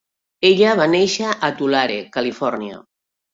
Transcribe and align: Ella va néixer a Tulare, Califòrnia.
Ella 0.47 0.71
va 0.79 0.87
néixer 0.93 1.33
a 1.49 1.51
Tulare, 1.59 1.99
Califòrnia. 2.17 2.81